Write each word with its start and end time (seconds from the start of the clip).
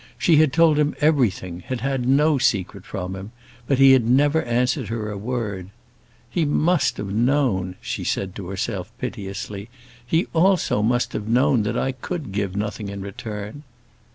She 0.17 0.37
had 0.37 0.51
told 0.51 0.79
him 0.79 0.95
everything, 0.99 1.59
had 1.59 1.81
had 1.81 2.07
no 2.07 2.39
secret 2.39 2.85
from 2.85 3.15
him; 3.15 3.31
but 3.67 3.77
he 3.77 3.91
had 3.91 4.03
never 4.03 4.41
answered 4.41 4.87
her 4.87 5.11
a 5.11 5.15
word. 5.15 5.69
"He 6.27 6.41
also 6.43 6.51
must 6.55 6.97
have 6.97 7.13
known," 7.13 7.75
she 7.81 8.03
said 8.03 8.33
to 8.37 8.47
herself, 8.47 8.91
piteously, 8.97 9.69
"he 10.03 10.25
also 10.33 10.81
must 10.81 11.13
have 11.13 11.27
known 11.27 11.61
that 11.61 11.77
I 11.77 11.91
could 11.91 12.31
give 12.31 12.55
nothing 12.55 12.89
in 12.89 13.01
return." 13.01 13.61